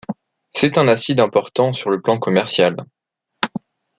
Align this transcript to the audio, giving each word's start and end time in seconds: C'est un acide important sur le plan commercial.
C'est 0.51 0.79
un 0.79 0.87
acide 0.87 1.19
important 1.19 1.73
sur 1.73 1.91
le 1.91 2.01
plan 2.01 2.17
commercial. 2.17 2.75